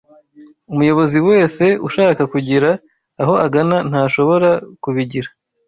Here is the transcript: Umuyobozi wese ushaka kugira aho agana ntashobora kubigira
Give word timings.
Umuyobozi 0.71 1.17
wese 1.29 1.63
ushaka 1.87 2.21
kugira 2.33 2.69
aho 3.21 3.33
agana 3.45 3.77
ntashobora 3.89 4.49
kubigira 4.83 5.29